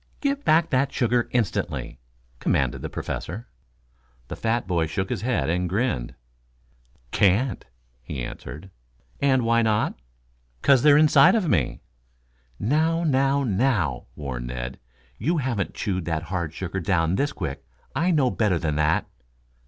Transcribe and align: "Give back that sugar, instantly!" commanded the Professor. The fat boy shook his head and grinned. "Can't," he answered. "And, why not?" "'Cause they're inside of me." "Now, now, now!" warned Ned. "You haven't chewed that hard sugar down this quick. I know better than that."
"Give 0.19 0.43
back 0.43 0.71
that 0.71 0.91
sugar, 0.91 1.29
instantly!" 1.31 1.99
commanded 2.39 2.81
the 2.81 2.89
Professor. 2.89 3.47
The 4.29 4.35
fat 4.35 4.65
boy 4.65 4.87
shook 4.87 5.11
his 5.11 5.21
head 5.21 5.47
and 5.47 5.69
grinned. 5.69 6.15
"Can't," 7.11 7.65
he 8.01 8.23
answered. 8.23 8.71
"And, 9.21 9.43
why 9.45 9.61
not?" 9.61 9.93
"'Cause 10.63 10.81
they're 10.81 10.97
inside 10.97 11.35
of 11.35 11.47
me." 11.47 11.81
"Now, 12.57 13.03
now, 13.03 13.43
now!" 13.43 14.07
warned 14.15 14.47
Ned. 14.47 14.79
"You 15.19 15.37
haven't 15.37 15.75
chewed 15.75 16.05
that 16.05 16.23
hard 16.33 16.51
sugar 16.51 16.79
down 16.79 17.13
this 17.13 17.31
quick. 17.31 17.63
I 17.95 18.09
know 18.09 18.31
better 18.31 18.57
than 18.57 18.77
that." 18.77 19.05